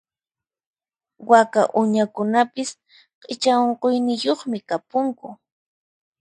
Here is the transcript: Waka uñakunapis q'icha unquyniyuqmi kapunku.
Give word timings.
Waka 1.29 1.61
uñakunapis 1.81 2.69
q'icha 3.21 3.53
unquyniyuqmi 3.65 4.57
kapunku. 4.69 5.27